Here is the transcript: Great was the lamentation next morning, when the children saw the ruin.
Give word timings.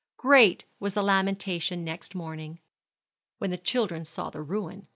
Great 0.17 0.65
was 0.79 0.95
the 0.95 1.03
lamentation 1.03 1.83
next 1.83 2.15
morning, 2.15 2.59
when 3.37 3.51
the 3.51 3.55
children 3.59 4.03
saw 4.03 4.31
the 4.31 4.41
ruin. 4.41 4.87